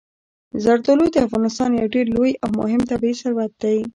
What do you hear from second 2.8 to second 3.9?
طبعي ثروت دی.